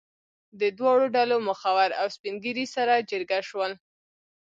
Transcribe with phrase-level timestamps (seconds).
[0.59, 3.71] د دواړو ډلو مخور او سپین ږیري سره جرګه شول.